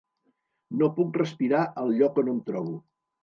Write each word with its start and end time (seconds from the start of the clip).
No 0.79 0.87
puc 0.95 1.19
respirar 1.21 1.61
al 1.83 1.93
lloc 1.99 2.19
on 2.25 2.31
em 2.35 2.43
trobo. 2.51 2.75